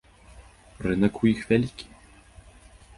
[0.87, 1.85] Рынак у іх вялікі.